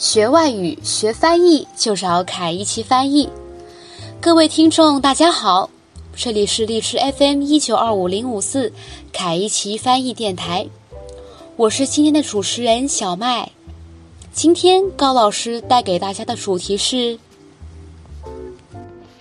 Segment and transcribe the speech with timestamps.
[0.00, 3.28] 学外语、学翻译就找凯一奇翻译。
[4.18, 5.68] 各位听众，大家好，
[6.16, 8.72] 这里是荔枝 FM 一九二五零五四
[9.12, 10.66] 凯一奇翻译电台，
[11.54, 13.52] 我是今天的主持人小麦。
[14.32, 17.18] 今天高老师带给大家的主题是。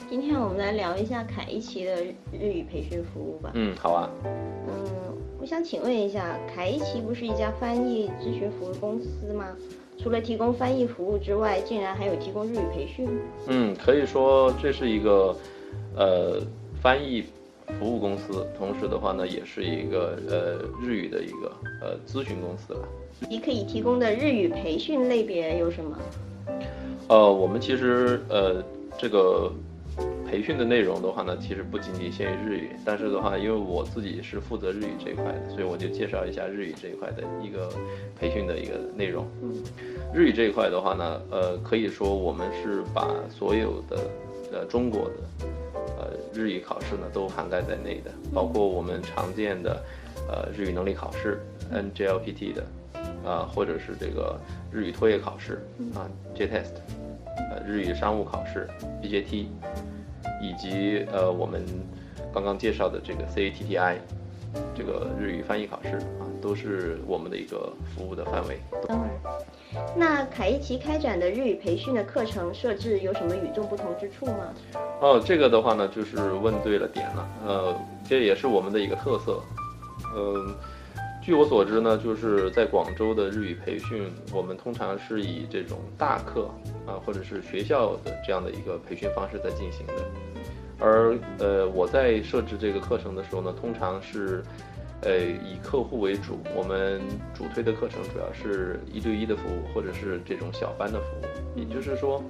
[0.10, 1.98] 今天我们来聊一下凯一奇的
[2.32, 3.52] 日语培训服务吧。
[3.54, 4.10] 嗯，好啊。
[4.24, 9.46] 嗯，我想请问一下，凯一奇不是一家翻译咨询服务公司吗？
[10.02, 13.08] 除了提供翻译服务之外，竟然还有提供日语培训？
[13.48, 15.36] 嗯，可以说这是一个
[15.96, 16.42] 呃
[16.82, 17.26] 翻译
[17.78, 22.88] 服务公司，同时的话呢，也是一个呃日语的一个呃咨询公司了。
[23.30, 25.98] 你可以提供的日语培训类别有什么？
[27.10, 28.64] 呃，我们其实呃
[28.98, 29.52] 这个。
[30.30, 37.68] 培训的内容的话呢，其实不仅仅限于日语，但是的话，因为我自己是负责日语这一块的，所以我就介绍一下日语这一块的一个
[38.16, 39.26] 培训的一个内容。
[40.14, 44.10] 日语这一块的话呢，呃，可以说我们是把所有的
[44.54, 45.16] 呃中国的
[45.98, 49.84] 呃日语考试呢都涵盖在内的，包括我们常见的
[50.28, 51.40] 呃日语能力考试
[51.74, 52.64] NJLPT 的
[53.26, 54.40] 啊，或者是这个
[54.72, 56.06] 日语托业考试啊
[56.36, 56.76] JTest，
[57.50, 58.68] 呃日语商务考试
[59.02, 59.48] BJT。
[60.42, 61.66] 以及呃，我们
[62.34, 63.98] 刚刚介绍的这个 CATTI，
[64.76, 68.60] 这个日语翻译考试啊，都是我们的一个服务的范围。
[68.88, 69.10] 等会儿，
[69.96, 74.54] 那凯一奇开展的日语培训的课程设置有什么与众不同之处吗？
[75.02, 77.30] 哦，这个的话呢，就是问对了点了。
[77.46, 79.42] 呃，这也是我们的一个特色。
[80.16, 80.56] 嗯。
[81.22, 86.50] 据我所知呢，就是在广州的日语培训，我们通常是以这种大课
[86.88, 89.94] 啊，或者是学校的这样的一个培训方式在进行的。
[90.80, 94.42] 而呃，我在设置这个课程的时候呢，通常是
[95.02, 97.02] 呃以客户为主，我们
[97.34, 102.24] 主推的课程主要是一对一的服务，或者是这种小班的服务，也就是说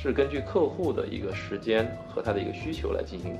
[0.00, 3.36] 是根据客户的一个时间和他的一个需求来进行。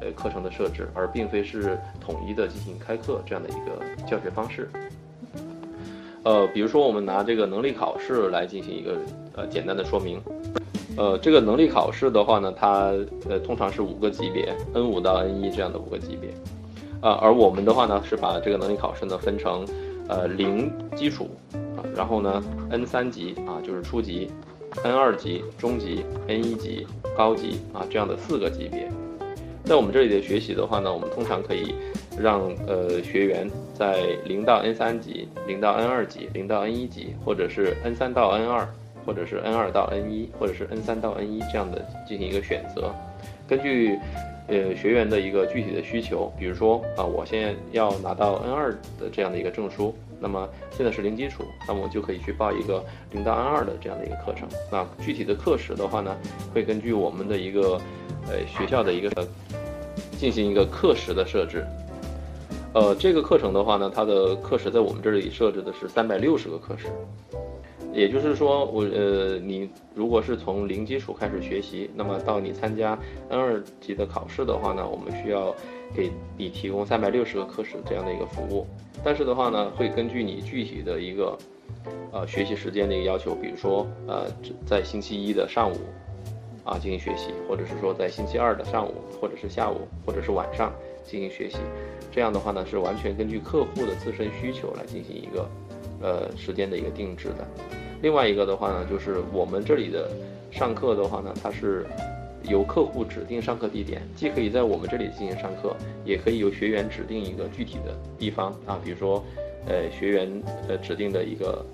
[0.00, 4.68] 呃，课程的设置，而并非是统一的进行开课这样的一个教学方式。
[6.24, 8.98] 呃，比如说我们拿这个能力考试来进行一个
[9.36, 10.20] 呃简单的说明。
[10.96, 12.92] 呃，这个能力考试的话呢，它
[13.30, 16.30] 呃通常是五个级别，N 五到 N 一这样的五个级别。
[17.00, 19.64] 啊，而我们的话呢，是把这个能力考试呢分成
[20.08, 24.28] 呃零基础啊，然后呢 N 三级啊就是初级
[24.82, 26.86] ，N 二级中级，N 一级
[27.16, 28.90] 高级啊这样的四个级别。
[29.64, 31.74] 在我们这里的学习的话呢，我们通常可以
[32.18, 38.68] 让呃学员在零到 N 三级、零到 N 二级、零到 N 一级，或者是 N 三到 N 二，
[39.06, 42.94] 或者是 N 二到 N 一，或者是 N 三到 N 一这样的进行一个选择。
[43.48, 43.98] 根据
[44.48, 54.48] 呃学员的一个具体的需求，比如说啊，我现在要拿到 N 二的这样的一个证书，那么现在是零基础，那么我就可以去报一个零到 N 二的这样的一个课程。
[54.70, 56.16] 那具体的课时的话呢，
[56.52, 57.80] 会根据我们的一个
[58.28, 59.10] 呃学校的一个。
[60.16, 61.66] 进行一个课时的设置，
[62.72, 66.86] 呃，这个课程的话呢，它的课时在我们这里设置的是三百六十个课时，
[67.94, 75.54] 也就是说，我呃，你如果是从零基础开始学习，那么到你参加 N 二级的考试的话呢，我们需要
[75.94, 78.66] 给你提供三百六十个课时这样的一个服务。
[79.04, 81.38] 但是的话呢，会根据你具体的一个
[82.12, 84.26] 呃学习时间的一个要求，比如说呃，
[84.66, 85.76] 在星期一的上午。
[86.64, 90.72] 啊，进行学习，或者是说在星期二的上午，或者是下午，或者是晚上
[91.04, 91.58] 进行学习，
[92.10, 95.46] 这样的话呢，是完全根据客户的自身需求来进行一个，
[96.00, 97.46] 呃，时间的一个定制的。
[98.04, 100.10] 另外一个的话呢，就是我们这里的
[100.50, 101.86] 上课的话呢，它是
[102.42, 109.24] 由客户指定上课地点，既可以在我们这里进行上课，也可以由学员指定一个具体的地方啊，比如说，
[109.66, 111.64] 呃，学员呃指定的一个。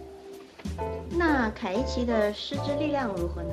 [1.19, 3.51] 那凯一奇的师资力量如何呢？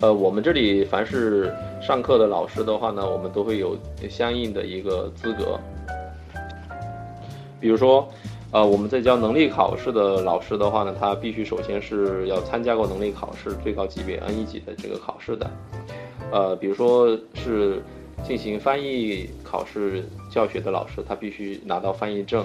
[0.00, 1.50] 呃，我们这里凡是
[1.80, 3.74] 上课的老师的话呢，我们都会有
[4.10, 5.58] 相应的一个资格。
[7.58, 8.06] 比如说，
[8.50, 15.50] 呃，我们在教能力考试的老师的话呢，他必须首先是要参加过能力考试最高级别 N 一级的这个考试的。
[16.32, 17.82] 呃，比如说是
[18.24, 22.44] 进行翻译考试教学的老师，他必须拿到翻译证。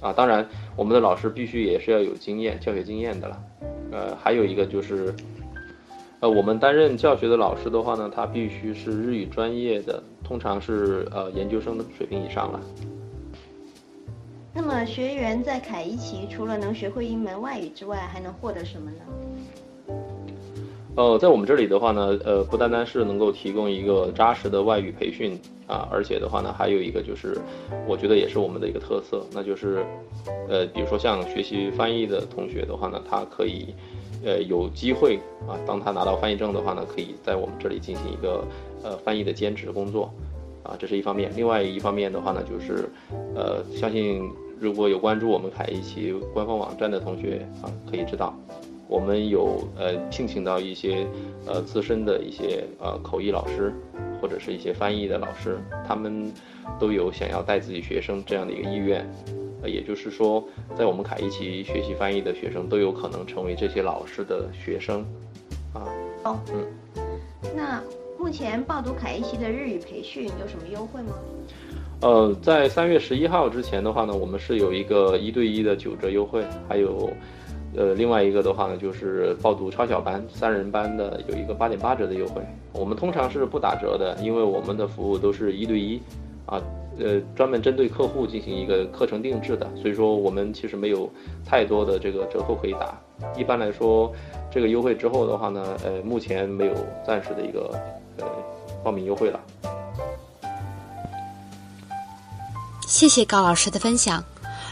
[0.00, 3.42] 啊，当然，我们的老师必须也是要有经验、教学经验的了。
[3.90, 5.14] 呃，还有一个就是。
[6.20, 12.60] 呃，我们担任教学的老师的话呢，他必须是日语专业的，通常是呃研究生的水平以上了。
[14.68, 19.94] 那么学员在凯伊奇除了能学会一门外语之外，还能获得什么呢？
[20.96, 27.38] 呃，在我们这里的话呢，呃，不单单是能够提供一个扎实的外语培训啊，而且的话呢，还有一个就是，
[27.86, 29.86] 我觉得也是我们的一个特色，那就是，
[30.48, 33.72] 呃，比如说像学习翻译的同学的话呢，他可以。
[34.24, 38.42] 呃有机会啊，当他拿到翻译证的话呢，可以在我们这里进行一个
[38.82, 40.10] 呃翻译的兼职工作，
[40.66, 41.30] 啊，这是一方面。
[41.36, 42.88] 另外一方面的话呢，就是
[43.34, 48.34] 呃，相信如果有关注我们凯一奇官方网站的同学啊，可以知道。
[48.88, 51.04] 我们有呃聘请到一些
[51.44, 53.74] 呃资深的一些呃口译老师，
[54.20, 56.32] 或者是一些翻译的老师，他们
[56.78, 59.04] 都有想要带自己学生这样的一个意愿，
[59.60, 60.44] 呃，也就是说，
[60.76, 65.04] 在我们凯一奇学习翻译的学生都有可能成为这些老师的学生，
[65.74, 65.82] 啊，
[66.22, 66.64] 哦，嗯，
[67.56, 67.82] 那
[68.26, 71.14] 目前报读凯一奇的日语培训有什么优惠吗？
[72.00, 77.08] 呃，在三月十一号之前的话呢，我们是有一个一对一的九折优惠，还有。
[77.76, 82.42] 呃，另外一个的话呢，就是报读超小班三人班的有一个八点八折的优惠。
[82.72, 86.02] 我们通常是不打折的，因为我们的服务都是一对一，
[86.46, 86.60] 啊，
[86.98, 91.08] 呃，专门针对客户进行一个课程定制的，所以说我们其实没有
[91.44, 93.00] 太多的这个折扣可以打。
[93.36, 94.12] 一般来说，
[94.50, 96.74] 这个优惠之后的话呢，呃，目前没有
[97.06, 97.70] 暂时的一个
[98.86, 99.40] 报名优惠了。
[102.86, 104.24] 谢谢高老师的分享。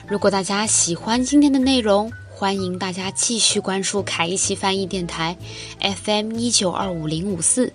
[0.06, 5.36] 如果大家喜欢今天的内容，欢迎大家继续关注凯一奇翻译电台
[5.80, 7.72] ，FM 一九二五零五四。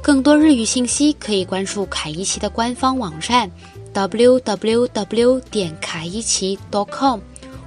[0.00, 3.50] 更多日语信息可以关注凯一奇的官方网站
[3.92, 7.18] www 点凯一奇 .com，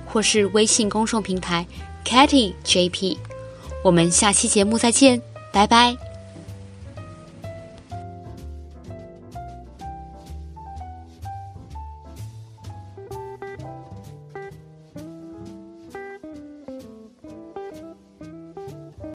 [0.06, 1.68] 或是微信公众平台
[2.06, 3.18] k a t t y JP。
[3.84, 5.22] 我们下期节目再见，
[5.52, 6.05] 拜拜。